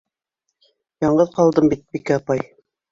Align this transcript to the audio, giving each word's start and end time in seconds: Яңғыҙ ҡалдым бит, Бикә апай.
Яңғыҙ 1.07 1.31
ҡалдым 1.39 1.71
бит, 1.75 1.87
Бикә 1.97 2.21
апай. 2.23 2.47